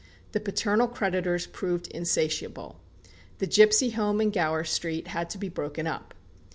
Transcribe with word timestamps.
The 0.31 0.39
paternal 0.39 0.87
creditors 0.87 1.45
proved 1.45 1.87
insatiable. 1.89 2.79
The 3.37 3.45
gipsy 3.45 3.91
home 3.91 4.19
in 4.19 4.31
Gower 4.31 4.63
Street 4.63 5.09
had 5.09 5.29
to 5.29 5.37
be 5.37 5.47
broken 5.47 5.85
up. 5.85 6.15